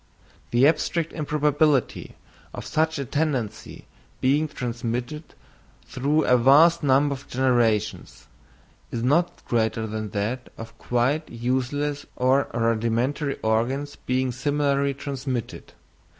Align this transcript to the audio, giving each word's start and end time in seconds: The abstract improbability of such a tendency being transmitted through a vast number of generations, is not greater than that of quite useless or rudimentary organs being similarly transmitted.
The 0.49 0.67
abstract 0.67 1.13
improbability 1.13 2.15
of 2.55 2.65
such 2.65 2.97
a 2.97 3.05
tendency 3.05 3.85
being 4.19 4.47
transmitted 4.47 5.35
through 5.85 6.23
a 6.25 6.37
vast 6.39 6.81
number 6.81 7.13
of 7.13 7.27
generations, 7.27 8.25
is 8.89 9.03
not 9.03 9.45
greater 9.45 9.85
than 9.85 10.09
that 10.09 10.51
of 10.57 10.75
quite 10.79 11.29
useless 11.29 12.07
or 12.15 12.47
rudimentary 12.51 13.37
organs 13.43 13.95
being 13.95 14.31
similarly 14.31 14.95
transmitted. 14.95 15.73